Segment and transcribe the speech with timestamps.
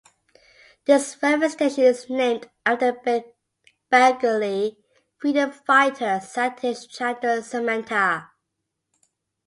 [0.85, 3.23] This railway station is named after
[3.91, 4.79] Bengali
[5.19, 8.27] freedom fighter Satish Chandra Samanta.